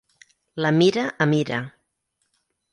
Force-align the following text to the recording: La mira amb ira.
La 0.65 0.71
mira 0.77 1.05
amb 1.27 1.39
ira. 1.43 1.61